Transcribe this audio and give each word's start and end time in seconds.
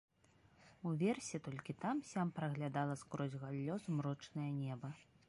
Уверсе 0.91 1.39
толькі 1.47 1.75
там-сям 1.83 2.31
праглядала 2.39 2.97
скрозь 3.03 3.39
галлё 3.45 3.79
змрочнае 3.85 4.49
неба. 4.61 4.89